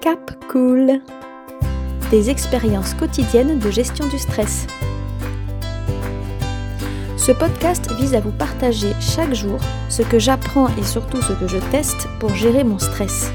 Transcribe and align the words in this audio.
Cap 0.00 0.32
Cool 0.48 1.00
Des 2.10 2.30
expériences 2.30 2.94
quotidiennes 2.94 3.58
de 3.58 3.70
gestion 3.70 4.06
du 4.08 4.18
stress. 4.18 4.66
Ce 7.18 7.32
podcast 7.32 7.92
vise 7.98 8.14
à 8.14 8.20
vous 8.20 8.30
partager 8.30 8.94
chaque 8.98 9.34
jour 9.34 9.58
ce 9.90 10.00
que 10.00 10.18
j'apprends 10.18 10.68
et 10.78 10.84
surtout 10.84 11.20
ce 11.20 11.34
que 11.34 11.46
je 11.46 11.58
teste 11.70 12.08
pour 12.18 12.34
gérer 12.34 12.64
mon 12.64 12.78
stress. 12.78 13.30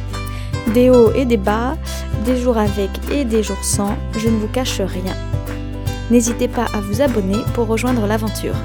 Des 0.74 0.90
hauts 0.90 1.12
et 1.14 1.26
des 1.26 1.38
bas, 1.38 1.78
des 2.26 2.38
jours 2.38 2.58
avec 2.58 2.90
et 3.12 3.26
des 3.26 3.44
jours 3.44 3.64
sans, 3.64 3.96
je 4.18 4.28
ne 4.28 4.38
vous 4.38 4.48
cache 4.48 4.82
rien. 4.82 5.16
N'hésitez 6.10 6.48
pas 6.48 6.66
à 6.74 6.82
vous 6.82 7.00
abonner 7.00 7.44
pour 7.54 7.68
rejoindre 7.68 8.08
l'aventure. 8.08 8.56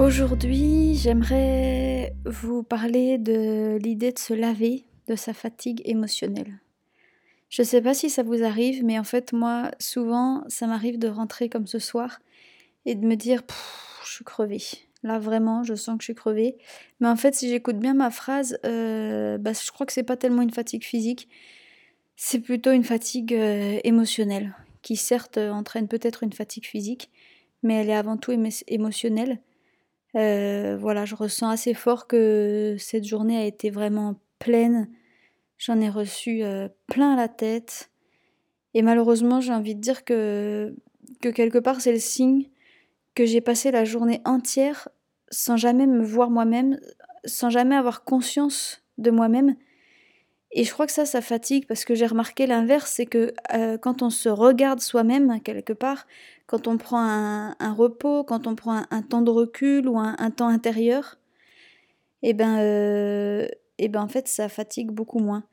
Aujourd'hui, 0.00 0.94
j'aimerais 0.94 2.14
vous 2.24 2.62
parler 2.62 3.18
de 3.18 3.76
l'idée 3.82 4.12
de 4.12 4.18
se 4.18 4.32
laver 4.32 4.86
de 5.08 5.14
sa 5.14 5.34
fatigue 5.34 5.82
émotionnelle. 5.84 6.58
Je 7.50 7.60
ne 7.60 7.66
sais 7.66 7.82
pas 7.82 7.92
si 7.92 8.08
ça 8.08 8.22
vous 8.22 8.42
arrive, 8.42 8.82
mais 8.82 8.98
en 8.98 9.04
fait, 9.04 9.34
moi, 9.34 9.70
souvent, 9.78 10.42
ça 10.48 10.66
m'arrive 10.66 10.98
de 10.98 11.06
rentrer 11.06 11.50
comme 11.50 11.66
ce 11.66 11.78
soir 11.78 12.20
et 12.86 12.94
de 12.94 13.06
me 13.06 13.14
dire, 13.14 13.42
je 14.06 14.10
suis 14.10 14.24
crevée. 14.24 14.62
Là, 15.02 15.18
vraiment, 15.18 15.64
je 15.64 15.74
sens 15.74 15.98
que 15.98 16.02
je 16.02 16.06
suis 16.06 16.14
crevée. 16.14 16.56
Mais 17.00 17.08
en 17.08 17.16
fait, 17.16 17.34
si 17.34 17.50
j'écoute 17.50 17.76
bien 17.76 17.92
ma 17.92 18.10
phrase, 18.10 18.58
euh, 18.64 19.36
bah, 19.36 19.52
je 19.52 19.70
crois 19.70 19.84
que 19.84 19.92
c'est 19.92 20.02
pas 20.02 20.16
tellement 20.16 20.40
une 20.40 20.50
fatigue 20.50 20.84
physique, 20.84 21.28
c'est 22.16 22.40
plutôt 22.40 22.72
une 22.72 22.84
fatigue 22.84 23.34
euh, 23.34 23.78
émotionnelle, 23.84 24.56
qui 24.80 24.96
certes 24.96 25.36
entraîne 25.36 25.88
peut-être 25.88 26.22
une 26.22 26.32
fatigue 26.32 26.64
physique, 26.64 27.10
mais 27.62 27.74
elle 27.74 27.90
est 27.90 27.94
avant 27.94 28.16
tout 28.16 28.32
émotionnelle. 28.66 29.40
Euh, 30.16 30.76
voilà, 30.78 31.04
je 31.04 31.14
ressens 31.14 31.48
assez 31.48 31.74
fort 31.74 32.06
que 32.06 32.76
cette 32.78 33.04
journée 33.04 33.36
a 33.38 33.44
été 33.44 33.70
vraiment 33.70 34.16
pleine. 34.38 34.88
J'en 35.58 35.80
ai 35.80 35.88
reçu 35.88 36.42
euh, 36.42 36.68
plein 36.86 37.16
la 37.16 37.28
tête. 37.28 37.90
Et 38.74 38.82
malheureusement, 38.82 39.40
j'ai 39.40 39.52
envie 39.52 39.74
de 39.74 39.80
dire 39.80 40.04
que, 40.04 40.74
que 41.20 41.28
quelque 41.28 41.58
part, 41.58 41.80
c'est 41.80 41.92
le 41.92 41.98
signe 41.98 42.48
que 43.14 43.24
j'ai 43.24 43.40
passé 43.40 43.70
la 43.70 43.84
journée 43.84 44.20
entière 44.24 44.88
sans 45.30 45.56
jamais 45.56 45.86
me 45.86 46.02
voir 46.02 46.30
moi-même, 46.30 46.78
sans 47.24 47.50
jamais 47.50 47.76
avoir 47.76 48.04
conscience 48.04 48.82
de 48.98 49.10
moi-même. 49.10 49.56
Et 50.52 50.64
je 50.64 50.72
crois 50.72 50.86
que 50.86 50.92
ça, 50.92 51.06
ça 51.06 51.20
fatigue 51.20 51.66
parce 51.66 51.84
que 51.84 51.94
j'ai 51.94 52.06
remarqué 52.06 52.46
l'inverse, 52.46 52.90
c'est 52.90 53.06
que 53.06 53.32
euh, 53.54 53.78
quand 53.78 54.02
on 54.02 54.10
se 54.10 54.28
regarde 54.28 54.80
soi-même 54.80 55.40
quelque 55.40 55.72
part, 55.72 56.06
quand 56.46 56.66
on 56.66 56.76
prend 56.76 56.98
un, 57.00 57.72
repos, 57.72 58.24
quand 58.24 58.48
on 58.48 58.56
prend 58.56 58.82
un, 58.90 59.02
temps 59.02 59.22
de 59.22 59.30
recul 59.30 59.88
ou 59.88 59.98
un, 59.98 60.30
temps 60.30 60.48
intérieur, 60.48 61.18
eh 62.22 62.34
ben, 62.34 62.58
euh, 62.58 63.46
eh 63.78 63.88
ben 63.88 64.02
en 64.02 64.08
fait 64.08 64.26
ça 64.26 64.48
fatigue 64.48 64.90
beaucoup 64.90 65.20
moins. 65.20 65.44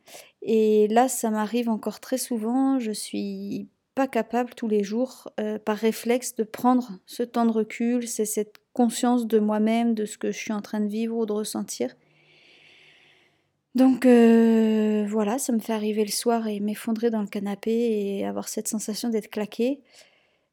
Et 0.42 0.88
là, 0.88 1.08
ça 1.08 1.30
m'arrive 1.30 1.70
encore 1.70 2.00
très 2.00 2.18
souvent. 2.18 2.80
Je 2.80 2.92
suis 2.92 3.70
pas 3.94 4.08
capable 4.08 4.54
tous 4.56 4.68
les 4.68 4.84
jours, 4.84 5.28
euh, 5.40 5.60
par 5.60 5.78
réflexe, 5.78 6.36
de 6.36 6.44
prendre 6.44 7.00
ce 7.06 7.24
temps 7.24 7.46
de 7.46 7.52
recul. 7.52 8.08
C'est 8.08 8.26
cette 8.26 8.56
conscience 8.74 9.28
de 9.28 9.40
moi-même, 9.40 9.94
de 9.94 10.06
ce 10.06 10.18
que 10.18 10.32
je 10.32 10.38
suis 10.38 10.54
en 10.54 10.62
train 10.62 10.80
de 10.80 10.88
vivre 10.88 11.16
ou 11.18 11.26
de 11.26 11.34
ressentir. 11.34 11.96
Donc 13.78 14.08
euh, 14.08 15.06
voilà, 15.08 15.38
ça 15.38 15.54
me 15.54 15.60
fait 15.60 15.72
arriver 15.72 16.04
le 16.04 16.10
soir 16.10 16.48
et 16.48 16.60
m'effondrer 16.60 17.12
dans 17.12 17.22
le 17.22 17.28
canapé 17.28 17.72
et 17.72 18.26
avoir 18.26 18.50
cette 18.50 18.68
sensation 18.68 19.10
d'être 19.10 19.30
claqué. 19.30 19.82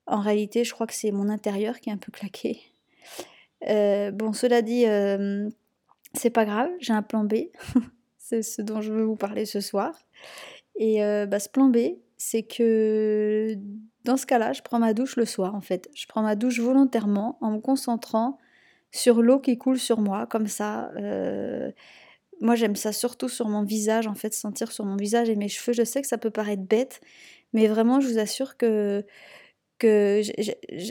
En 0.07 0.21
réalité, 0.21 0.63
je 0.63 0.75
crois 0.75 0.87
que 0.87 0.93
c'est 0.93 1.11
mon 1.11 1.31
intérieur 1.31 1.81
qui 1.81 1.89
est 1.89 1.93
un 1.95 1.97
peu 1.97 2.13
claqué. 2.13 2.61
Euh, 3.67 4.11
bon, 4.11 4.35
cela 4.35 4.61
dit, 4.61 4.85
euh, 4.85 5.49
c'est 6.13 6.29
pas 6.29 6.45
grave, 6.45 6.69
j'ai 6.81 6.93
un 6.93 7.01
plan 7.01 7.25
B. 7.25 7.35
c'est 8.19 8.43
ce 8.43 8.61
dont 8.61 8.83
je 8.83 8.93
veux 8.93 9.05
vous 9.05 9.17
parler 9.17 9.47
ce 9.47 9.63
soir. 9.63 9.95
Et 10.77 10.99
bah, 11.27 11.39
ce 11.39 11.49
plan 11.49 11.69
B, 11.69 11.79
c'est 12.19 12.43
que 12.43 13.57
dans 14.05 14.19
ce 14.19 14.27
cas-là, 14.27 14.53
je 14.53 14.61
prends 14.61 14.81
ma 14.81 14.93
douche 14.93 15.17
le 15.17 15.25
soir 15.25 15.55
en 15.55 15.63
fait. 15.63 15.89
Je 15.95 16.07
prends 16.07 16.23
ma 16.23 16.37
douche 16.37 16.61
volontairement 16.61 17.39
en 17.41 17.53
me 17.53 17.59
concentrant 17.59 18.37
sur 18.91 19.23
l'eau 19.23 19.39
qui 19.39 19.57
coule 19.57 19.79
sur 19.79 20.01
moi, 20.03 20.27
comme 20.27 20.47
ça. 20.47 20.91
Moi, 22.45 22.55
j'aime 22.57 22.77
ça 22.77 22.93
surtout 22.93 23.29
sur 23.29 23.49
mon 23.49 23.63
visage, 23.65 24.07
en 24.07 24.15
fait, 24.15 24.35
sentir 24.35 24.71
sur 24.73 24.85
mon 24.85 24.97
visage 24.97 25.31
et 25.31 25.37
mes 25.37 25.49
cheveux. 25.49 25.73
Je 25.73 25.85
sais 25.85 26.03
que 26.03 26.09
ça 26.09 26.19
peut 26.19 26.31
paraître 26.31 26.63
bête, 26.63 27.01
mais 27.53 27.67
vraiment, 27.69 28.01
je 28.01 28.09
vous 28.09 28.19
assure 28.19 28.57
que 28.57 29.05
que 29.79 30.23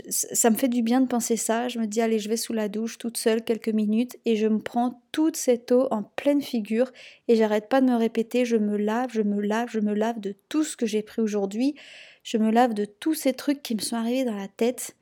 ça 0.10 0.50
me 0.50 0.56
fait 0.56 0.68
du 0.68 0.82
bien 0.82 1.00
de 1.02 1.08
penser 1.08 1.38
ça. 1.38 1.68
Je 1.70 1.80
me 1.80 1.88
dis, 1.88 2.02
allez, 2.02 2.20
je 2.20 2.28
vais 2.30 2.38
sous 2.38 2.54
la 2.54 2.68
douche 2.68 2.98
toute 2.98 3.18
seule 3.18 3.44
quelques 3.44 3.70
minutes 3.70 4.18
et 4.26 4.36
je 4.36 4.48
me 4.48 4.60
prends 4.60 5.02
toute 5.12 5.38
cette 5.38 5.72
eau 5.72 5.88
en 5.92 6.04
pleine 6.04 6.42
figure 6.42 6.92
et 7.28 7.36
j'arrête 7.36 7.70
pas 7.70 7.82
de 7.82 7.86
me 7.88 7.96
répéter, 7.96 8.46
je 8.46 8.58
me 8.58 8.78
lave, 8.78 9.10
je 9.14 9.22
me 9.22 9.42
lave, 9.42 9.70
je 9.72 9.80
me 9.80 9.94
lave 9.94 10.20
de 10.20 10.36
tout 10.50 10.64
ce 10.64 10.76
que 10.76 10.86
j'ai 10.86 11.02
pris 11.02 11.22
aujourd'hui. 11.22 11.76
Je 12.24 12.38
me 12.38 12.52
lave 12.52 12.74
de 12.74 12.86
tous 12.86 13.14
ces 13.14 13.34
trucs 13.34 13.64
qui 13.64 13.76
me 13.76 13.82
sont 13.82 13.96
arrivés 13.96 14.26
dans 14.26 14.36
la 14.36 14.48
tête. 14.48 14.96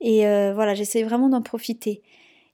Et 0.00 0.26
euh, 0.26 0.52
voilà, 0.54 0.74
j'essaie 0.74 1.02
vraiment 1.02 1.28
d'en 1.28 1.42
profiter. 1.42 2.02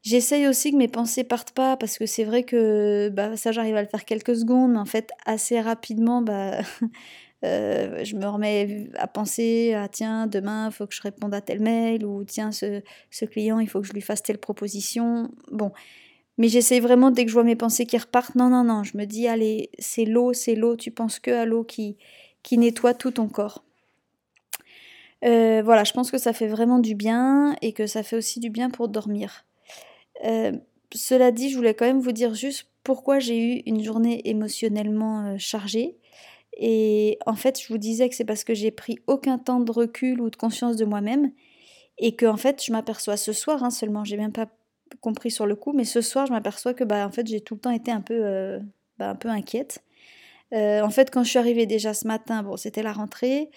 J'essaye 0.07 0.47
aussi 0.47 0.71
que 0.71 0.77
mes 0.77 0.87
pensées 0.87 1.25
partent 1.25 1.51
pas 1.51 1.77
parce 1.77 1.99
que 1.99 2.07
c'est 2.07 2.23
vrai 2.23 2.45
que 2.45 3.09
bah, 3.13 3.37
ça 3.37 3.51
j'arrive 3.51 3.75
à 3.75 3.83
le 3.83 3.89
faire 3.89 4.05
quelques 4.05 4.37
secondes, 4.37 4.73
mais 4.73 4.79
en 4.79 4.85
fait 4.85 5.11
assez 5.27 5.61
rapidement, 5.61 6.23
bah, 6.23 6.61
Euh, 7.45 8.03
je 8.05 8.17
me 8.17 8.27
remets 8.27 8.89
à 8.97 9.07
penser 9.07 9.75
à 9.75 9.89
tiens, 9.89 10.27
demain, 10.27 10.69
il 10.69 10.73
faut 10.73 10.87
que 10.87 10.95
je 10.95 11.03
réponde 11.03 11.35
à 11.35 11.41
tel 11.41 11.61
mail, 11.61 12.05
ou 12.05 12.25
tiens, 12.25 12.51
ce, 12.51 12.83
client, 13.27 13.59
il 13.61 13.69
faut 13.69 13.81
que 13.81 13.87
je 13.87 13.93
lui 13.93 14.01
fasse 14.01 14.23
telle 14.23 14.39
proposition. 14.39 15.31
Bon. 15.53 15.73
Mais 16.39 16.49
j'essaie 16.49 16.81
vraiment, 16.81 17.11
dès 17.11 17.25
que 17.25 17.31
je 17.31 17.35
vois 17.35 17.45
mes 17.45 17.57
pensées 17.57 17.87
qui 17.87 17.97
repartent, 17.99 18.35
non, 18.37 18.51
non, 18.51 18.65
non, 18.65 18.85
je 18.85 18.97
me 18.97 19.05
dis, 19.07 19.29
allez, 19.29 19.71
c'est 19.79 20.05
l'eau, 20.05 20.33
c'est 20.33 20.55
l'eau, 20.55 20.77
tu 20.77 20.91
penses 20.91 21.19
que 21.19 21.31
à 21.31 21.47
l'eau 21.47 21.65
qui, 21.65 21.97
qui 22.43 22.59
nettoie 22.59 22.95
tout 22.95 23.13
ton 23.13 23.29
corps. 23.29 23.65
Euh, 25.25 25.63
voilà, 25.65 25.85
je 25.85 25.93
pense 25.93 26.11
que 26.11 26.19
ça 26.19 26.33
fait 26.33 26.47
vraiment 26.47 26.79
du 26.79 26.95
bien 26.95 27.57
et 27.63 27.73
que 27.73 27.87
ça 27.87 28.03
fait 28.03 28.17
aussi 28.17 28.41
du 28.41 28.51
bien 28.51 28.71
pour 28.71 28.89
dormir. 28.89 29.46
Euh, 30.25 30.53
cela 30.95 31.33
dit, 31.33 31.51
je 31.51 31.57
voulais 31.57 31.75
quand 31.75 31.87
même 31.87 32.01
vous 32.01 32.13
dire 32.13 32.35
juste 32.35 32.69
pourquoi 32.85 33.19
j'ai 33.19 33.39
eu 33.39 33.63
une 33.67 33.83
journée 33.83 34.29
émotionnellement 34.29 35.37
chargée. 35.39 35.97
Et 36.57 37.19
en 37.27 37.35
fait, 37.35 37.61
je 37.61 37.69
vous 37.69 37.79
disais 37.79 38.09
que 38.09 38.15
c'est 38.15 38.25
parce 38.25 38.45
que 38.45 38.55
j'ai 38.55 38.71
pris 38.71 38.99
aucun 39.07 39.39
temps 39.39 39.61
de 39.61 39.71
recul 39.71 40.21
ou 40.21 40.31
de 40.31 40.37
conscience 40.37 40.77
de 40.77 40.85
moi-même 40.85 41.33
et 41.99 42.15
que 42.15 42.27
en 42.27 42.37
fait, 42.37 42.63
je 42.65 42.73
m'aperçois 42.73 43.17
ce 43.17 43.33
soir 43.33 43.63
hein, 43.65 43.71
seulement, 43.71 44.05
j'ai 44.05 44.17
même 44.17 44.33
pas 44.33 44.47
compris 45.01 45.31
sur 45.31 45.47
le 45.47 45.57
coup, 45.57 45.73
mais 45.73 45.85
ce 45.85 46.01
soir, 46.01 46.27
je 46.27 46.33
m'aperçois 46.33 46.75
que 46.75 46.85
bah 46.85 47.07
en 47.07 47.11
fait, 47.11 47.27
j'ai 47.27 47.41
tout 47.41 47.55
le 47.55 47.61
temps 47.61 47.71
été 47.71 47.91
un 47.91 48.01
peu 48.01 48.15
euh, 48.15 48.59
bah, 48.99 49.11
un 49.11 49.15
peu 49.15 49.29
inquiète. 49.29 49.83
Euh, 50.53 50.81
en 50.83 50.91
fait, 50.91 51.11
quand 51.11 51.25
je 51.25 51.31
suis 51.31 51.39
arrivée 51.39 51.67
déjà 51.67 51.95
ce 51.95 52.07
matin, 52.07 52.43
bon, 52.43 52.57
c'était 52.57 52.83
la 52.83 52.93
rentrée. 52.93 53.51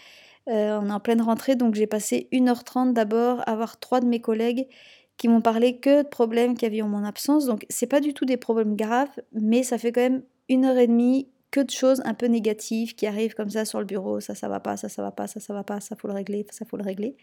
Euh, 0.47 0.80
on 0.81 0.90
est 0.90 0.91
en 0.91 1.00
pleine 1.00 1.22
rentrée, 1.22 1.56
donc 1.56 1.76
j'ai 1.76 1.86
passé 1.86 2.28
1h30 2.31 2.94
d'abord 2.94 3.44
à 3.47 3.56
voir 3.56 3.80
trois 3.80 4.00
de 4.00 4.08
mes 4.08 4.20
collègues 4.20 4.68
qui 5.19 5.28
m'ont 5.28 5.41
parlé 5.41 5.78
que 5.78 6.02
de 6.02 6.07
problèmes 6.07 6.56
qu'il 6.56 6.63
y 6.63 6.72
avait 6.72 6.81
en 6.81 6.88
mon 6.88 7.03
absence. 7.03 7.46
Donc 7.46 7.66
c'est 7.69 7.88
pas 7.88 8.00
du 8.00 8.13
tout 8.13 8.25
des 8.25 8.38
problèmes 8.38 8.75
graves, 8.75 9.12
mais 9.34 9.62
ça 9.63 9.78
fait 9.78 9.91
quand 9.91 10.02
même 10.02 10.24
une 10.47 10.66
heure 10.66 10.78
et 10.78 10.88
demie 10.88 11.28
que 11.52 11.59
de 11.59 11.69
choses 11.69 12.02
un 12.06 12.13
peu 12.13 12.28
négatives 12.28 12.96
qui 12.96 13.06
arrivent 13.06 13.34
comme 13.34 13.50
ça 13.50 13.66
sur 13.66 13.79
le 13.79 13.85
bureau, 13.85 14.22
ça 14.22 14.34
ça 14.34 14.47
va 14.47 14.62
pas, 14.62 14.78
ça 14.78 14.88
ça 14.88 15.02
va 15.02 15.12
pas, 15.12 15.28
ça 15.28 15.40
ça 15.41 15.53
va 15.53 15.63
pas, 15.63 15.81
ça 15.81 15.96
faut 15.97 16.08
le 16.08 16.13
régler, 16.13 16.47
ça 16.52 16.63
faut 16.66 16.78
le 16.78 16.84
régler. 16.84 17.18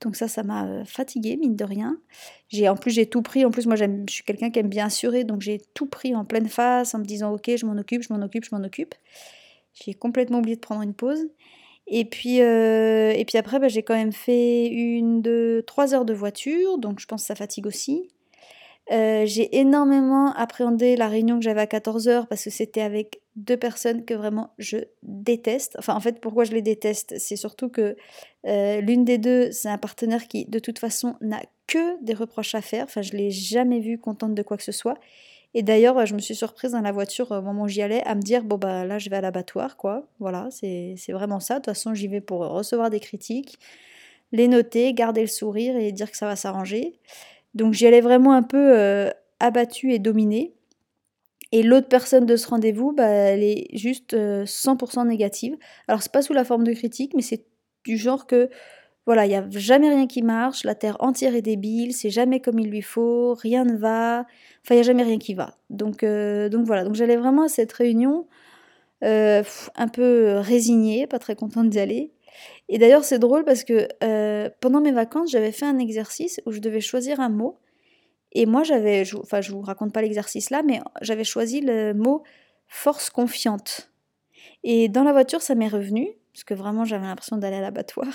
Donc 0.00 0.16
ça 0.16 0.26
ça 0.26 0.42
m'a 0.42 0.66
euh, 0.66 0.84
fatiguée 0.84 1.36
mine 1.36 1.54
de 1.54 1.64
rien. 1.64 1.96
J'ai 2.48 2.68
en 2.68 2.76
plus 2.76 2.90
j'ai 2.90 3.06
tout 3.06 3.22
pris, 3.22 3.44
en 3.44 3.52
plus 3.52 3.66
moi 3.66 3.76
je 3.76 3.84
suis 4.08 4.24
quelqu'un 4.24 4.50
qui 4.50 4.58
aime 4.58 4.68
bien 4.68 4.86
assurer 4.86 5.22
donc 5.22 5.42
j'ai 5.42 5.62
tout 5.74 5.86
pris 5.86 6.16
en 6.16 6.24
pleine 6.24 6.48
face 6.48 6.92
en 6.92 6.98
me 6.98 7.04
disant 7.04 7.32
OK, 7.32 7.52
je 7.56 7.64
m'en 7.66 7.78
occupe, 7.78 8.02
je 8.02 8.12
m'en 8.12 8.20
occupe, 8.20 8.44
je 8.44 8.54
m'en 8.54 8.64
occupe. 8.64 8.96
J'ai 9.74 9.94
complètement 9.94 10.38
oublié 10.38 10.56
de 10.56 10.60
prendre 10.60 10.82
une 10.82 10.94
pause. 10.94 11.28
Et 11.86 12.04
puis, 12.04 12.40
euh, 12.40 13.12
et 13.12 13.24
puis 13.24 13.38
après, 13.38 13.58
bah, 13.58 13.68
j'ai 13.68 13.82
quand 13.82 13.94
même 13.94 14.12
fait 14.12 14.66
une, 14.68 15.20
deux, 15.20 15.62
trois 15.62 15.94
heures 15.94 16.04
de 16.04 16.14
voiture, 16.14 16.78
donc 16.78 17.00
je 17.00 17.06
pense 17.06 17.22
que 17.22 17.26
ça 17.26 17.34
fatigue 17.34 17.66
aussi. 17.66 18.08
Euh, 18.90 19.24
j'ai 19.26 19.58
énormément 19.58 20.32
appréhendé 20.32 20.96
la 20.96 21.06
réunion 21.06 21.38
que 21.38 21.44
j'avais 21.44 21.60
à 21.60 21.66
14h 21.66 22.26
parce 22.26 22.44
que 22.44 22.50
c'était 22.50 22.80
avec 22.80 23.20
deux 23.36 23.56
personnes 23.56 24.04
que 24.04 24.12
vraiment 24.12 24.50
je 24.58 24.78
déteste. 25.02 25.76
Enfin, 25.78 25.94
en 25.94 26.00
fait, 26.00 26.20
pourquoi 26.20 26.44
je 26.44 26.52
les 26.52 26.62
déteste? 26.62 27.14
C'est 27.18 27.36
surtout 27.36 27.68
que 27.68 27.96
euh, 28.46 28.80
l'une 28.80 29.04
des 29.04 29.18
deux, 29.18 29.52
c'est 29.52 29.68
un 29.68 29.78
partenaire 29.78 30.26
qui, 30.26 30.46
de 30.46 30.58
toute 30.58 30.80
façon, 30.80 31.14
n'a 31.20 31.40
que 31.68 32.02
des 32.02 32.14
reproches 32.14 32.54
à 32.56 32.60
faire. 32.60 32.84
Enfin, 32.84 33.02
je 33.02 33.12
l'ai 33.12 33.30
jamais 33.30 33.78
vu 33.80 33.98
contente 33.98 34.34
de 34.34 34.42
quoi 34.42 34.56
que 34.56 34.64
ce 34.64 34.72
soit. 34.72 34.98
Et 35.54 35.62
d'ailleurs, 35.62 36.06
je 36.06 36.14
me 36.14 36.18
suis 36.18 36.34
surprise 36.34 36.72
dans 36.72 36.80
la 36.80 36.92
voiture 36.92 37.30
au 37.30 37.42
moment 37.42 37.64
où 37.64 37.68
j'y 37.68 37.82
allais 37.82 38.02
à 38.04 38.14
me 38.14 38.22
dire 38.22 38.42
bon, 38.42 38.56
bah 38.56 38.84
là, 38.86 38.98
je 38.98 39.10
vais 39.10 39.16
à 39.16 39.20
l'abattoir, 39.20 39.76
quoi. 39.76 40.06
Voilà, 40.18 40.48
c'est 40.50 40.96
vraiment 41.08 41.40
ça. 41.40 41.54
De 41.54 41.58
toute 41.58 41.66
façon, 41.66 41.94
j'y 41.94 42.08
vais 42.08 42.20
pour 42.20 42.40
recevoir 42.40 42.88
des 42.88 43.00
critiques, 43.00 43.58
les 44.32 44.48
noter, 44.48 44.92
garder 44.94 45.20
le 45.20 45.26
sourire 45.26 45.76
et 45.76 45.92
dire 45.92 46.10
que 46.10 46.16
ça 46.16 46.26
va 46.26 46.36
s'arranger. 46.36 46.98
Donc 47.54 47.74
j'y 47.74 47.86
allais 47.86 48.00
vraiment 48.00 48.32
un 48.32 48.42
peu 48.42 48.78
euh, 48.78 49.10
abattue 49.40 49.92
et 49.92 49.98
dominée. 49.98 50.54
Et 51.52 51.62
l'autre 51.62 51.88
personne 51.88 52.24
de 52.24 52.36
ce 52.36 52.46
rendez-vous, 52.48 52.92
bah, 52.92 53.08
elle 53.08 53.42
est 53.42 53.68
juste 53.76 54.14
100% 54.14 55.00
euh, 55.00 55.04
négative. 55.04 55.56
Alors 55.86 56.02
c'est 56.02 56.12
pas 56.12 56.22
sous 56.22 56.32
la 56.32 56.44
forme 56.44 56.64
de 56.64 56.72
critique, 56.72 57.12
mais 57.14 57.20
c'est 57.20 57.44
du 57.84 57.98
genre 57.98 58.26
que 58.26 58.48
voilà, 59.06 59.26
il 59.26 59.30
n'y 59.30 59.34
a 59.34 59.44
jamais 59.50 59.88
rien 59.88 60.06
qui 60.06 60.22
marche, 60.22 60.64
la 60.64 60.74
terre 60.74 60.96
entière 61.00 61.34
est 61.34 61.42
débile, 61.42 61.92
c'est 61.92 62.10
jamais 62.10 62.40
comme 62.40 62.58
il 62.60 62.70
lui 62.70 62.82
faut, 62.82 63.34
rien 63.34 63.64
ne 63.64 63.76
va, 63.76 64.26
enfin 64.64 64.74
il 64.74 64.76
n'y 64.76 64.80
a 64.80 64.84
jamais 64.84 65.02
rien 65.02 65.18
qui 65.18 65.34
va. 65.34 65.56
Donc, 65.70 66.04
euh, 66.04 66.48
donc 66.48 66.66
voilà, 66.66 66.84
donc 66.84 66.94
j'allais 66.94 67.16
vraiment 67.16 67.42
à 67.44 67.48
cette 67.48 67.72
réunion 67.72 68.26
euh, 69.02 69.42
un 69.74 69.88
peu 69.88 70.36
résignée, 70.38 71.06
pas 71.08 71.18
très 71.18 71.34
contente 71.34 71.68
d'y 71.68 71.80
aller. 71.80 72.12
Et 72.68 72.78
d'ailleurs 72.78 73.04
c'est 73.04 73.18
drôle 73.18 73.44
parce 73.44 73.64
que 73.64 73.88
euh, 74.04 74.48
pendant 74.60 74.80
mes 74.80 74.92
vacances 74.92 75.30
j'avais 75.32 75.52
fait 75.52 75.66
un 75.66 75.78
exercice 75.78 76.40
où 76.46 76.52
je 76.52 76.60
devais 76.60 76.80
choisir 76.80 77.18
un 77.20 77.28
mot. 77.28 77.58
Et 78.32 78.46
moi 78.46 78.62
j'avais, 78.62 79.04
enfin 79.20 79.40
je 79.40 79.52
vous 79.52 79.62
raconte 79.62 79.92
pas 79.92 80.02
l'exercice 80.02 80.50
là, 80.50 80.62
mais 80.62 80.80
j'avais 81.02 81.24
choisi 81.24 81.60
le 81.60 81.92
mot 81.92 82.22
force 82.68 83.10
confiante. 83.10 83.90
Et 84.64 84.88
dans 84.88 85.02
la 85.02 85.12
voiture 85.12 85.42
ça 85.42 85.56
m'est 85.56 85.68
revenu, 85.68 86.08
parce 86.32 86.44
que 86.44 86.54
vraiment 86.54 86.84
j'avais 86.84 87.06
l'impression 87.06 87.36
d'aller 87.36 87.56
à 87.56 87.60
l'abattoir. 87.60 88.08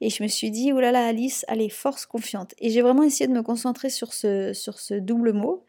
Et 0.00 0.10
je 0.10 0.22
me 0.22 0.28
suis 0.28 0.50
dit, 0.50 0.72
oh 0.72 0.80
là 0.80 0.92
là, 0.92 1.06
Alice, 1.06 1.44
allez, 1.48 1.68
force 1.68 2.06
confiante. 2.06 2.54
Et 2.58 2.70
j'ai 2.70 2.82
vraiment 2.82 3.02
essayé 3.02 3.26
de 3.26 3.32
me 3.32 3.42
concentrer 3.42 3.88
sur 3.88 4.12
ce, 4.12 4.52
sur 4.52 4.78
ce 4.78 4.94
double 4.94 5.32
mot. 5.32 5.64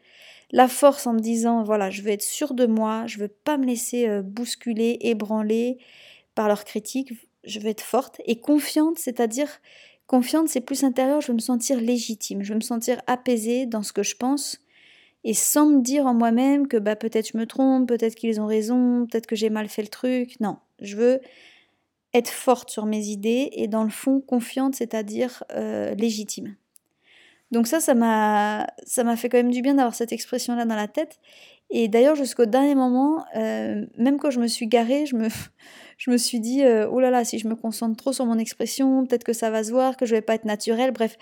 La 0.50 0.68
force 0.68 1.06
en 1.06 1.14
me 1.14 1.18
disant, 1.18 1.62
voilà, 1.62 1.90
je 1.90 2.02
veux 2.02 2.10
être 2.10 2.22
sûre 2.22 2.54
de 2.54 2.66
moi, 2.66 3.06
je 3.06 3.18
veux 3.18 3.28
pas 3.28 3.58
me 3.58 3.66
laisser 3.66 4.08
euh, 4.08 4.22
bousculer, 4.22 4.98
ébranler 5.00 5.78
par 6.34 6.48
leurs 6.48 6.64
critiques, 6.64 7.12
je 7.44 7.60
veux 7.60 7.68
être 7.68 7.82
forte. 7.82 8.20
Et 8.24 8.40
confiante, 8.40 8.98
c'est-à-dire, 8.98 9.48
confiante, 10.06 10.48
c'est 10.48 10.60
plus 10.60 10.84
intérieur, 10.84 11.20
je 11.20 11.28
veux 11.28 11.34
me 11.34 11.40
sentir 11.40 11.80
légitime, 11.80 12.42
je 12.42 12.52
veux 12.52 12.58
me 12.58 12.62
sentir 12.62 13.00
apaisée 13.06 13.66
dans 13.66 13.82
ce 13.82 13.92
que 13.92 14.02
je 14.02 14.16
pense. 14.16 14.60
Et 15.24 15.34
sans 15.34 15.66
me 15.66 15.82
dire 15.82 16.06
en 16.06 16.14
moi-même 16.14 16.68
que 16.68 16.76
bah, 16.76 16.96
peut-être 16.96 17.32
je 17.32 17.36
me 17.36 17.46
trompe, 17.46 17.88
peut-être 17.88 18.14
qu'ils 18.14 18.40
ont 18.40 18.46
raison, 18.46 19.06
peut-être 19.06 19.26
que 19.26 19.36
j'ai 19.36 19.50
mal 19.50 19.68
fait 19.68 19.82
le 19.82 19.88
truc. 19.88 20.38
Non, 20.40 20.58
je 20.80 20.96
veux 20.96 21.20
être 22.14 22.30
forte 22.30 22.70
sur 22.70 22.86
mes 22.86 23.06
idées 23.06 23.50
et 23.52 23.68
dans 23.68 23.84
le 23.84 23.90
fond 23.90 24.20
confiante, 24.20 24.74
c'est-à-dire 24.74 25.44
euh, 25.52 25.94
légitime. 25.94 26.56
Donc 27.50 27.66
ça, 27.66 27.80
ça 27.80 27.94
m'a, 27.94 28.66
ça 28.84 29.04
m'a 29.04 29.16
fait 29.16 29.28
quand 29.28 29.38
même 29.38 29.50
du 29.50 29.62
bien 29.62 29.74
d'avoir 29.74 29.94
cette 29.94 30.12
expression-là 30.12 30.64
dans 30.64 30.76
la 30.76 30.88
tête. 30.88 31.18
Et 31.70 31.88
d'ailleurs, 31.88 32.14
jusqu'au 32.14 32.46
dernier 32.46 32.74
moment, 32.74 33.24
euh, 33.36 33.86
même 33.96 34.18
quand 34.18 34.30
je 34.30 34.40
me 34.40 34.46
suis 34.46 34.66
garée, 34.66 35.06
je 35.06 35.16
me, 35.16 35.28
je 35.98 36.10
me 36.10 36.16
suis 36.16 36.40
dit, 36.40 36.64
euh, 36.64 36.88
oh 36.90 37.00
là 37.00 37.10
là, 37.10 37.24
si 37.24 37.38
je 37.38 37.48
me 37.48 37.54
concentre 37.56 37.96
trop 37.96 38.12
sur 38.12 38.26
mon 38.26 38.38
expression, 38.38 39.04
peut-être 39.06 39.24
que 39.24 39.32
ça 39.32 39.50
va 39.50 39.64
se 39.64 39.70
voir, 39.70 39.96
que 39.96 40.06
je 40.06 40.14
vais 40.14 40.22
pas 40.22 40.34
être 40.34 40.44
naturelle. 40.44 40.92
Bref, 40.92 41.16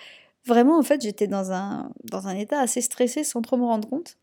vraiment, 0.45 0.79
en 0.79 0.83
fait, 0.83 1.03
j'étais 1.03 1.27
dans 1.27 1.53
un, 1.53 1.91
dans 2.05 2.29
un 2.29 2.37
état 2.37 2.61
assez 2.61 2.81
stressé 2.81 3.25
sans 3.25 3.43
trop 3.43 3.57
me 3.57 3.65
rendre 3.65 3.89
compte. 3.89 4.19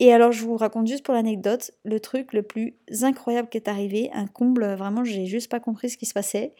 Et 0.00 0.12
alors, 0.12 0.32
je 0.32 0.44
vous 0.44 0.56
raconte 0.56 0.86
juste 0.86 1.04
pour 1.04 1.14
l'anecdote, 1.14 1.72
le 1.84 1.98
truc 1.98 2.32
le 2.32 2.42
plus 2.42 2.74
incroyable 3.02 3.48
qui 3.48 3.58
est 3.58 3.68
arrivé, 3.68 4.10
un 4.12 4.26
comble, 4.26 4.74
vraiment, 4.74 5.04
j'ai 5.04 5.26
juste 5.26 5.50
pas 5.50 5.60
compris 5.60 5.90
ce 5.90 5.98
qui 5.98 6.06
se 6.06 6.14
passait. 6.14 6.54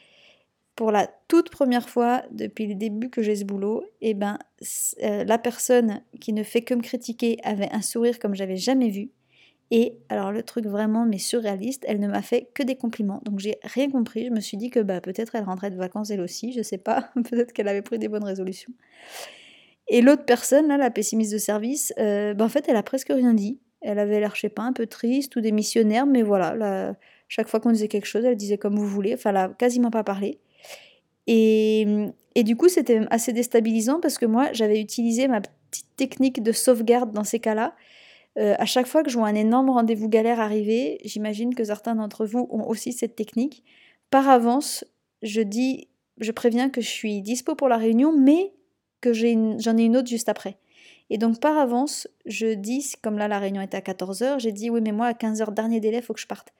Pour 0.74 0.92
la 0.92 1.08
toute 1.28 1.50
première 1.50 1.88
fois 1.88 2.22
depuis 2.30 2.66
le 2.66 2.74
début 2.74 3.10
que 3.10 3.22
j'ai 3.22 3.36
ce 3.36 3.44
boulot, 3.44 3.84
et 4.00 4.10
eh 4.10 4.14
ben, 4.14 4.38
euh, 5.02 5.24
la 5.24 5.38
personne 5.38 6.02
qui 6.20 6.32
ne 6.32 6.44
fait 6.44 6.62
que 6.62 6.74
me 6.74 6.82
critiquer 6.82 7.38
avait 7.42 7.70
un 7.72 7.82
sourire 7.82 8.18
comme 8.18 8.34
j'avais 8.34 8.56
jamais 8.56 8.88
vu. 8.88 9.10
Et 9.70 9.98
alors 10.08 10.32
le 10.32 10.42
truc 10.42 10.66
vraiment 10.66 11.04
mais 11.04 11.18
surréaliste, 11.18 11.84
elle 11.86 12.00
ne 12.00 12.08
m'a 12.08 12.22
fait 12.22 12.48
que 12.54 12.62
des 12.62 12.76
compliments. 12.76 13.20
Donc 13.24 13.38
j'ai 13.40 13.58
rien 13.64 13.90
compris. 13.90 14.26
Je 14.26 14.30
me 14.30 14.40
suis 14.40 14.56
dit 14.56 14.70
que 14.70 14.80
bah 14.80 15.00
peut-être 15.00 15.34
elle 15.34 15.44
rentrait 15.44 15.70
de 15.70 15.76
vacances 15.76 16.10
elle 16.10 16.20
aussi, 16.20 16.52
je 16.52 16.62
sais 16.62 16.78
pas. 16.78 17.10
peut-être 17.28 17.52
qu'elle 17.52 17.68
avait 17.68 17.82
pris 17.82 17.98
des 17.98 18.08
bonnes 18.08 18.24
résolutions. 18.24 18.72
Et 19.88 20.02
l'autre 20.02 20.24
personne, 20.24 20.68
là, 20.68 20.76
la 20.76 20.90
pessimiste 20.90 21.32
de 21.32 21.38
service, 21.38 21.94
euh, 21.98 22.34
ben, 22.34 22.44
en 22.44 22.48
fait, 22.48 22.66
elle 22.68 22.76
a 22.76 22.82
presque 22.82 23.08
rien 23.08 23.34
dit. 23.34 23.58
Elle 23.80 23.98
avait 23.98 24.20
l'air, 24.20 24.34
je 24.34 24.40
sais 24.42 24.48
pas, 24.48 24.62
un 24.62 24.72
peu 24.72 24.86
triste 24.86 25.36
ou 25.36 25.40
démissionnaire, 25.40 26.04
mais 26.04 26.22
voilà, 26.22 26.94
chaque 27.28 27.48
fois 27.48 27.60
qu'on 27.60 27.70
disait 27.70 27.88
quelque 27.88 28.06
chose, 28.06 28.24
elle 28.24 28.36
disait 28.36 28.58
comme 28.58 28.76
vous 28.76 28.86
voulez. 28.86 29.14
Enfin, 29.14 29.30
elle 29.30 29.36
a 29.36 29.48
quasiment 29.48 29.90
pas 29.90 30.02
parlé. 30.02 30.40
Et, 31.26 31.86
et 32.34 32.42
du 32.42 32.56
coup, 32.56 32.68
c'était 32.68 33.02
assez 33.10 33.32
déstabilisant 33.32 34.00
parce 34.00 34.18
que 34.18 34.26
moi, 34.26 34.48
j'avais 34.52 34.80
utilisé 34.80 35.28
ma 35.28 35.40
petite 35.40 35.94
technique 35.96 36.42
de 36.42 36.52
sauvegarde 36.52 37.12
dans 37.12 37.24
ces 37.24 37.38
cas-là. 37.38 37.74
Euh, 38.38 38.54
à 38.58 38.66
chaque 38.66 38.86
fois 38.86 39.02
que 39.02 39.10
je 39.10 39.18
vois 39.18 39.26
un 39.26 39.34
énorme 39.34 39.70
rendez-vous 39.70 40.08
galère 40.08 40.40
arriver, 40.40 40.98
j'imagine 41.04 41.54
que 41.54 41.64
certains 41.64 41.96
d'entre 41.96 42.26
vous 42.26 42.46
ont 42.50 42.66
aussi 42.68 42.92
cette 42.92 43.16
technique. 43.16 43.64
Par 44.10 44.28
avance, 44.28 44.84
je 45.22 45.40
dis, 45.40 45.88
je 46.18 46.30
préviens 46.30 46.70
que 46.70 46.80
je 46.80 46.88
suis 46.88 47.20
dispo 47.22 47.54
pour 47.54 47.68
la 47.68 47.76
réunion, 47.76 48.16
mais 48.16 48.52
que 49.00 49.12
j'en 49.12 49.76
ai, 49.76 49.84
une 49.84 49.96
autre 49.96 50.08
juste 50.08 50.28
après. 50.28 50.56
Et 51.10 51.18
donc 51.18 51.40
par 51.40 51.56
avance, 51.56 52.08
je 52.26 52.54
dis, 52.54 52.92
comme 53.02 53.18
là 53.18 53.28
la 53.28 53.38
réunion 53.38 53.62
était 53.62 53.76
à 53.76 53.80
14h, 53.80 54.38
j'ai 54.40 54.52
dit 54.52 54.70
oui 54.70 54.80
mais 54.80 54.92
moi 54.92 55.06
à 55.06 55.12
15h 55.12 55.54
dernier 55.54 55.80
délai, 55.80 56.02
faut 56.02 56.14
que 56.14 56.20
je 56.20 56.26
parte. 56.26 56.52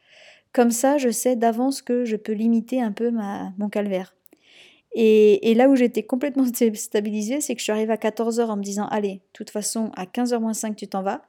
Comme 0.53 0.71
ça, 0.71 0.97
je 0.97 1.11
sais 1.11 1.37
d'avance 1.37 1.83
que 1.83 2.05
je 2.05 2.17
peux 2.17 2.33
limiter 2.33 2.81
un 2.81 2.93
peu 2.93 3.11
ma, 3.11 3.53
mon 3.59 3.69
calvaire. 3.69 4.15
Et, 4.95 5.51
et 5.51 5.55
là 5.55 5.69
où 5.69 5.77
j'étais 5.77 6.03
complètement 6.03 6.47
stabilisée, 6.75 7.41
c'est 7.41 7.55
que 7.55 7.61
je 7.61 7.65
suis 7.65 7.73
arrivée 7.73 7.93
à 7.93 7.97
14h 7.97 8.47
en 8.47 8.57
me 8.57 8.63
disant 8.63 8.87
allez, 8.87 9.15
de 9.15 9.21
toute 9.35 9.51
façon 9.51 9.91
à 9.97 10.07
15h 10.07 10.41
moins 10.41 10.55
5 10.55 10.77
tu 10.77 10.89
t'en 10.89 11.03
vas. 11.03 11.23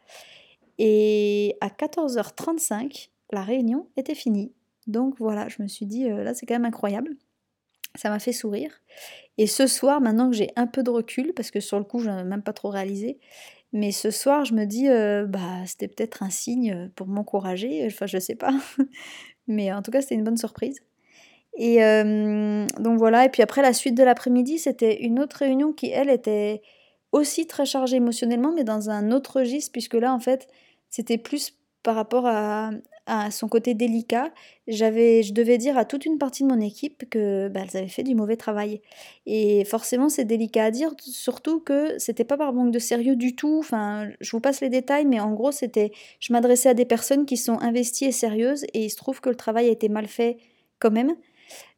Et 0.78 1.58
à 1.60 1.68
14h35, 1.68 3.10
la 3.32 3.44
réunion 3.44 3.88
était 3.98 4.16
finie. 4.16 4.54
Donc 4.88 5.16
voilà, 5.20 5.50
je 5.50 5.62
me 5.62 5.68
suis 5.68 5.86
dit 5.86 6.10
euh, 6.10 6.24
là 6.24 6.34
c'est 6.34 6.46
quand 6.46 6.56
même 6.56 6.66
incroyable. 6.66 7.16
Ça 7.96 8.10
m'a 8.10 8.20
fait 8.20 8.34
sourire. 8.34 8.72
Et 9.38 9.48
ce 9.48 9.68
soir, 9.68 10.02
maintenant 10.02 10.30
que 10.30 10.36
j'ai 10.36 10.50
un 10.56 10.68
peu 10.68 10.84
de 10.84 10.90
recul, 10.90 11.34
parce 11.36 11.52
que 11.52 11.60
sur 11.60 11.78
le 11.78 11.86
coup, 11.86 12.00
je 12.00 12.10
n'ai 12.10 12.24
même 12.24 12.44
pas 12.44 12.54
trop 12.54 12.70
réalisé, 12.70 13.20
mais 13.72 13.92
ce 13.92 14.12
soir, 14.12 14.46
je 14.46 14.54
me 14.54 14.66
dis, 14.66 14.90
euh, 14.90 15.26
bah, 15.26 15.66
c'était 15.66 15.88
peut-être 15.88 16.24
un 16.24 16.30
signe 16.30 16.90
pour 16.96 17.08
m'encourager. 17.08 17.86
Enfin, 17.86 18.08
je 18.08 18.18
sais 18.18 18.36
pas. 18.36 18.54
mais 19.48 19.72
en 19.72 19.82
tout 19.82 19.92
cas, 19.92 20.02
c'était 20.02 20.16
une 20.16 20.24
bonne 20.24 20.38
surprise. 20.38 20.80
Et 21.56 21.84
euh, 21.84 22.66
donc 22.80 22.98
voilà. 22.98 23.26
Et 23.26 23.30
puis 23.30 23.44
après, 23.44 23.62
la 23.62 23.74
suite 23.74 23.96
de 23.96 24.04
l'après-midi, 24.04 24.60
c'était 24.60 25.04
une 25.04 25.20
autre 25.20 25.38
réunion 25.38 25.74
qui, 25.74 25.90
elle, 25.90 26.10
était 26.10 26.62
aussi 27.12 27.48
très 27.48 27.66
chargée 27.66 27.98
émotionnellement, 27.98 28.54
mais 28.54 28.64
dans 28.64 28.90
un 28.90 29.12
autre 29.12 29.40
registre, 29.40 29.72
puisque 29.72 29.96
là, 29.96 30.14
en 30.14 30.20
fait, 30.20 30.48
c'était 30.90 31.18
plus 31.18 31.56
par 31.84 31.96
rapport 31.96 32.26
à, 32.26 32.72
à 33.06 33.32
son 33.32 33.48
côté 33.48 33.74
délicat, 33.74 34.32
j'avais, 34.68 35.24
je 35.24 35.34
devais 35.34 35.58
dire 35.58 35.78
à 35.78 35.86
toute 35.86 36.06
une 36.06 36.18
partie 36.18 36.44
de 36.44 36.48
mon 36.48 36.60
équipe 36.60 37.10
que 37.10 37.48
bah, 37.48 37.62
elles 37.64 37.78
avaient 37.78 37.90
fait 37.90 38.04
du 38.04 38.16
mauvais 38.16 38.38
travail. 38.38 38.82
Et 39.26 39.66
forcément, 39.66 40.10
c'est 40.10 40.26
délicat 40.26 40.66
à 40.66 40.72
dire, 40.72 40.92
surtout 41.00 41.60
que 41.60 41.98
c'était 41.98 42.24
pas 42.24 42.38
par 42.38 42.54
manque 42.54 42.72
de 42.72 42.80
sérieux 42.80 43.16
du 43.16 43.36
tout. 43.36 43.58
Enfin, 43.60 44.10
je 44.22 44.32
vous 44.32 44.40
passe 44.40 44.62
les 44.62 44.70
détails, 44.70 45.06
mais 45.06 45.20
en 45.20 45.34
gros, 45.34 45.52
c'était, 45.52 45.92
je 46.20 46.34
m'adressais 46.34 46.70
à 46.70 46.74
des 46.74 46.86
personnes 46.86 47.26
qui 47.26 47.38
sont 47.38 47.60
investies 47.62 48.06
et 48.06 48.12
sérieuses, 48.12 48.66
et 48.74 48.86
il 48.86 48.90
se 48.90 48.96
trouve 48.98 49.22
que 49.22 49.30
le 49.30 49.36
travail 49.36 49.68
a 49.68 49.72
été 49.72 49.90
mal 49.90 50.08
fait 50.08 50.38
quand 50.80 50.92
même. 50.92 51.16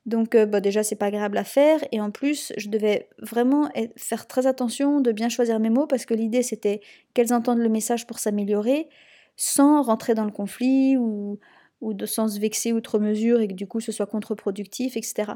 Donc 0.06 0.34
euh, 0.34 0.46
bah, 0.46 0.62
déjà 0.62 0.84
c'est 0.84 0.96
pas 0.96 1.08
agréable 1.08 1.38
à 1.38 1.44
faire 1.44 1.80
et 1.92 2.02
en 2.02 2.10
plus 2.10 2.54
je 2.58 2.70
devais 2.70 3.08
vraiment 3.20 3.70
faire 3.98 4.26
très 4.28 4.48
attention 4.48 5.00
de 5.00 5.12
bien 5.12 5.30
choisir 5.30 5.60
mes 5.60 5.70
mots 5.70 5.86
parce 5.86 6.06
que 6.06 6.16
l'idée 6.16 6.42
c'était 6.42 6.82
qu'elles 7.14 7.34
entendent 7.34 7.60
le 7.60 7.70
message 7.70 8.08
pour 8.08 8.18
s'améliorer, 8.18 8.88
sans 9.36 9.82
rentrer 9.82 10.14
dans 10.16 10.26
le 10.26 10.32
conflit 10.32 10.98
ou, 10.98 11.40
ou 11.82 11.94
de 11.94 12.06
sans 12.06 12.28
se 12.30 12.40
vexer 12.40 12.74
outre 12.74 13.00
mesure 13.00 13.42
et 13.42 13.48
que 13.48 13.54
du 13.54 13.68
coup 13.68 13.80
ce 13.80 13.92
soit 13.92 14.06
contre-productif, 14.06 14.96
etc. 14.98 15.34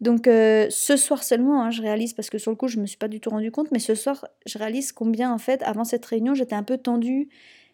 Donc 0.00 0.28
euh, 0.28 0.66
ce 0.70 0.96
soir 0.96 1.22
seulement, 1.24 1.62
hein, 1.62 1.70
je 1.70 1.82
réalise, 1.82 2.12
parce 2.14 2.30
que 2.30 2.38
sur 2.38 2.50
le 2.50 2.56
coup 2.56 2.68
je 2.68 2.76
ne 2.76 2.82
me 2.82 2.86
suis 2.86 2.98
pas 2.98 3.08
du 3.08 3.20
tout 3.20 3.30
rendu 3.30 3.50
compte, 3.50 3.70
mais 3.72 3.78
ce 3.78 3.94
soir 3.94 4.26
je 4.46 4.58
réalise 4.58 4.92
combien 4.92 5.32
en 5.32 5.38
fait 5.38 5.62
avant 5.62 5.84
cette 5.84 6.04
réunion 6.06 6.34
j'étais 6.34 6.54
un 6.54 6.62
peu 6.62 6.78
tendue, 6.78 7.28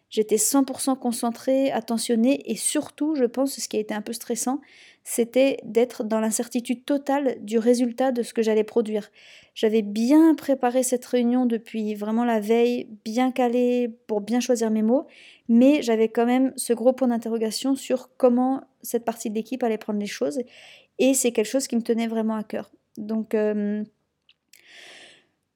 j'étais 0.09 0.37
100% 0.37 0.97
concentrée, 0.97 1.71
attentionnée 1.71 2.49
et 2.51 2.55
surtout 2.55 3.15
je 3.15 3.25
pense 3.25 3.59
ce 3.59 3.67
qui 3.67 3.77
a 3.77 3.79
été 3.79 3.93
un 3.93 4.01
peu 4.01 4.13
stressant, 4.13 4.61
c'était 5.03 5.57
d'être 5.63 6.03
dans 6.03 6.19
l'incertitude 6.19 6.83
totale 6.83 7.37
du 7.41 7.59
résultat 7.59 8.11
de 8.11 8.23
ce 8.23 8.33
que 8.33 8.41
j'allais 8.41 8.63
produire. 8.63 9.11
J'avais 9.53 9.83
bien 9.83 10.33
préparé 10.33 10.81
cette 10.81 11.05
réunion 11.05 11.45
depuis 11.45 11.93
vraiment 11.93 12.25
la 12.25 12.39
veille, 12.39 12.89
bien 13.05 13.31
calé 13.31 13.89
pour 14.07 14.19
bien 14.19 14.39
choisir 14.39 14.71
mes 14.71 14.81
mots, 14.81 15.05
mais 15.47 15.83
j'avais 15.83 16.09
quand 16.09 16.25
même 16.25 16.53
ce 16.55 16.73
gros 16.73 16.91
point 16.91 17.07
d'interrogation 17.07 17.75
sur 17.75 18.09
comment 18.17 18.61
cette 18.81 19.05
partie 19.05 19.29
de 19.29 19.35
l'équipe 19.35 19.61
allait 19.63 19.77
prendre 19.77 19.99
les 19.99 20.07
choses, 20.07 20.39
et 20.97 21.13
c'est 21.13 21.31
quelque 21.31 21.45
chose 21.45 21.67
qui 21.67 21.75
me 21.75 21.83
tenait 21.83 22.07
vraiment 22.07 22.35
à 22.35 22.43
cœur. 22.43 22.71
Donc, 22.97 23.35
euh, 23.35 23.83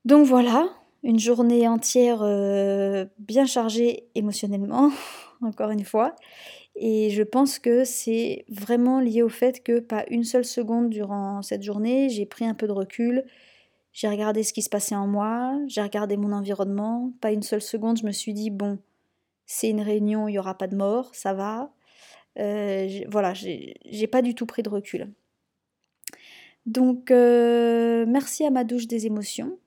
donc 0.06 0.26
voilà, 0.28 0.70
une 1.04 1.20
journée 1.20 1.68
entière 1.68 2.22
euh, 2.22 3.06
bien 3.18 3.46
chargée 3.46 4.08
émotionnellement, 4.16 4.92
encore 5.42 5.72
une 5.72 5.86
fois. 5.86 6.16
Et 6.76 7.10
je 7.10 7.24
pense 7.24 7.60
que 7.60 7.84
c'est 7.84 8.46
vraiment 8.48 9.00
lié 9.00 9.22
au 9.22 9.30
fait 9.30 9.64
que 9.64 9.80
pas 9.80 10.06
une 10.10 10.24
seule 10.24 10.46
seconde 10.46 10.90
durant 10.90 11.42
cette 11.42 11.64
journée, 11.64 12.10
j'ai 12.10 12.26
pris 12.26 12.46
un 12.46 12.54
peu 12.54 12.68
de 12.68 12.72
recul, 12.72 13.26
j'ai 13.92 14.08
regardé 14.08 14.44
ce 14.44 14.54
qui 14.54 14.62
se 14.62 14.70
passait 14.70 14.96
en 14.96 15.08
moi, 15.08 15.60
j'ai 15.68 15.82
regardé 15.82 16.16
mon 16.16 16.32
environnement, 16.32 17.12
pas 17.22 17.32
une 17.32 17.44
seule 17.44 17.62
seconde 17.62 17.98
je 17.98 18.06
me 18.06 18.12
suis 18.12 18.34
dit, 18.34 18.50
bon, 18.50 18.80
c'est 19.46 19.70
une 19.70 19.82
réunion, 19.82 20.28
il 20.28 20.34
n'y 20.34 20.40
aura 20.40 20.58
pas 20.58 20.68
de 20.68 20.76
mort, 20.76 21.14
ça 21.14 21.34
va. 21.34 21.72
Euh, 22.38 22.88
voilà, 23.10 23.34
j'ai 23.34 24.08
pas 24.10 24.22
du 24.22 24.36
tout 24.36 24.46
pris 24.46 24.64
de 24.64 24.70
recul. 24.70 25.12
Donc, 26.66 27.12
euh, 27.12 28.06
merci 28.08 28.46
à 28.46 28.52
ma 28.52 28.64
douche 28.64 28.88
des 28.88 29.08
émotions. 29.08 29.58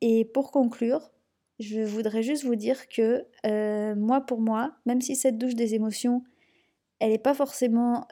Et 0.00 0.24
pour 0.24 0.50
conclure, 0.50 1.10
je 1.58 1.80
voudrais 1.80 2.22
juste 2.22 2.44
vous 2.44 2.56
dire 2.56 2.88
que 2.88 3.26
euh, 3.46 3.94
moi, 3.94 4.20
pour 4.22 4.40
moi, 4.40 4.72
même 4.86 5.00
si 5.00 5.16
cette 5.16 5.38
douche 5.38 5.54
des 5.54 5.74
émotions, 5.74 6.24
elle 6.98 7.10
n'est 7.10 7.18
pas 7.18 7.34
forcément 7.34 8.06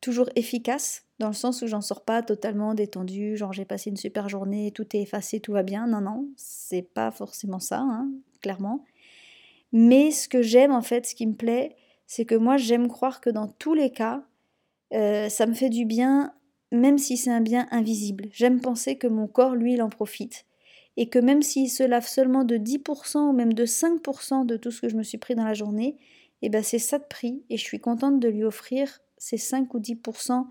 toujours 0.00 0.28
efficace, 0.36 1.06
dans 1.18 1.28
le 1.28 1.34
sens 1.34 1.62
où 1.62 1.66
j'en 1.66 1.80
sors 1.80 2.04
pas 2.04 2.22
totalement 2.22 2.74
détendue, 2.74 3.36
genre 3.36 3.52
j'ai 3.52 3.64
passé 3.64 3.90
une 3.90 3.96
super 3.96 4.28
journée, 4.28 4.70
tout 4.70 4.86
est 4.94 5.00
effacé, 5.00 5.40
tout 5.40 5.52
va 5.52 5.62
bien. 5.62 5.86
Non, 5.86 6.00
non, 6.00 6.28
c'est 6.36 6.82
pas 6.82 7.10
forcément 7.10 7.58
ça, 7.58 7.80
hein, 7.80 8.10
clairement. 8.42 8.84
Mais 9.72 10.10
ce 10.10 10.28
que 10.28 10.42
j'aime 10.42 10.72
en 10.72 10.82
fait, 10.82 11.06
ce 11.06 11.14
qui 11.14 11.26
me 11.26 11.34
plaît, 11.34 11.74
c'est 12.06 12.24
que 12.24 12.34
moi 12.34 12.56
j'aime 12.56 12.88
croire 12.88 13.20
que 13.20 13.30
dans 13.30 13.48
tous 13.48 13.74
les 13.74 13.90
cas, 13.90 14.22
euh, 14.92 15.28
ça 15.28 15.46
me 15.46 15.54
fait 15.54 15.70
du 15.70 15.86
bien, 15.86 16.34
même 16.70 16.98
si 16.98 17.16
c'est 17.16 17.30
un 17.30 17.40
bien 17.40 17.66
invisible. 17.70 18.26
J'aime 18.30 18.60
penser 18.60 18.96
que 18.96 19.06
mon 19.06 19.26
corps, 19.26 19.54
lui, 19.54 19.74
il 19.74 19.82
en 19.82 19.88
profite. 19.88 20.44
Et 20.96 21.08
que 21.08 21.18
même 21.18 21.42
s'il 21.42 21.70
se 21.70 21.82
lave 21.82 22.06
seulement 22.06 22.44
de 22.44 22.56
10% 22.56 23.18
ou 23.18 23.32
même 23.32 23.52
de 23.52 23.66
5% 23.66 24.46
de 24.46 24.56
tout 24.56 24.70
ce 24.70 24.80
que 24.80 24.88
je 24.88 24.96
me 24.96 25.02
suis 25.02 25.18
pris 25.18 25.34
dans 25.34 25.44
la 25.44 25.54
journée, 25.54 25.96
eh 26.42 26.48
ben 26.48 26.62
c'est 26.62 26.78
ça 26.78 26.98
de 26.98 27.04
prix 27.04 27.42
et 27.50 27.56
je 27.56 27.62
suis 27.62 27.80
contente 27.80 28.20
de 28.20 28.28
lui 28.28 28.44
offrir 28.44 29.00
ces 29.18 29.36
5 29.36 29.72
ou 29.74 29.80
10% 29.80 30.46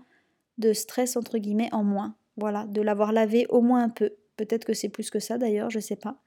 de 0.58 0.72
stress 0.72 1.16
entre 1.16 1.38
guillemets 1.38 1.72
en 1.72 1.84
moins. 1.84 2.16
Voilà, 2.36 2.66
de 2.66 2.80
l'avoir 2.80 3.12
lavé 3.12 3.46
au 3.48 3.60
moins 3.60 3.82
un 3.82 3.88
peu. 3.88 4.12
Peut-être 4.36 4.64
que 4.64 4.74
c'est 4.74 4.88
plus 4.88 5.10
que 5.10 5.20
ça 5.20 5.38
d'ailleurs, 5.38 5.70
je 5.70 5.80
sais 5.80 5.96
pas. 5.96 6.20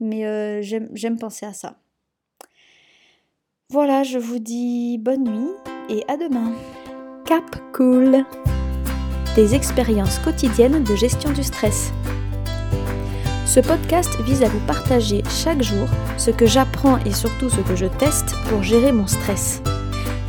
Mais 0.00 0.26
euh, 0.26 0.62
j'aime 0.62 1.18
penser 1.18 1.46
à 1.46 1.52
ça. 1.52 1.80
Voilà, 3.70 4.02
je 4.02 4.18
vous 4.18 4.38
dis 4.38 4.96
bonne 4.98 5.24
nuit 5.24 5.50
et 5.90 6.02
à 6.08 6.16
demain. 6.16 6.54
Cap 7.26 7.44
Cool 7.74 8.24
Des 9.36 9.54
expériences 9.54 10.18
quotidiennes 10.20 10.82
de 10.84 10.96
gestion 10.96 11.30
du 11.32 11.42
stress. 11.42 11.92
Ce 13.48 13.60
podcast 13.60 14.10
vise 14.24 14.42
à 14.42 14.48
vous 14.48 14.60
partager 14.66 15.22
chaque 15.30 15.62
jour 15.62 15.88
ce 16.18 16.30
que 16.30 16.44
j'apprends 16.44 16.98
et 17.06 17.14
surtout 17.14 17.48
ce 17.48 17.62
que 17.62 17.76
je 17.76 17.86
teste 17.86 18.34
pour 18.46 18.62
gérer 18.62 18.92
mon 18.92 19.06
stress. 19.06 19.62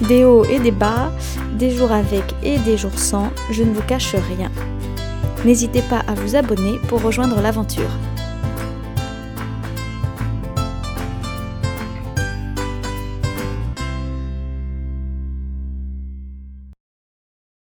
Des 0.07 0.23
hauts 0.23 0.45
et 0.45 0.57
des 0.57 0.71
bas, 0.71 1.11
des 1.51 1.69
jours 1.69 1.91
avec 1.91 2.23
et 2.43 2.57
des 2.59 2.77
jours 2.77 2.97
sans, 2.97 3.29
je 3.51 3.63
ne 3.63 3.73
vous 3.73 3.81
cache 3.81 4.15
rien. 4.15 4.49
N'hésitez 5.43 5.81
pas 5.81 5.99
à 6.07 6.13
vous 6.13 6.37
abonner 6.37 6.79
pour 6.87 7.01
rejoindre 7.01 7.41
l'aventure. 7.41 7.91